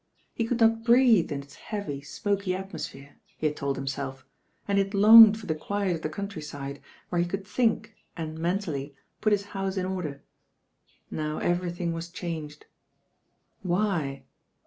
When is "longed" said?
4.95-5.39